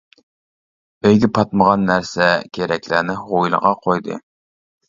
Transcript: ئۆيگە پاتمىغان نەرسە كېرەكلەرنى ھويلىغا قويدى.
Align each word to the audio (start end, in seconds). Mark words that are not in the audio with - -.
ئۆيگە 1.09 1.29
پاتمىغان 1.37 1.85
نەرسە 1.89 2.31
كېرەكلەرنى 2.59 3.19
ھويلىغا 3.29 3.75
قويدى. 3.87 4.19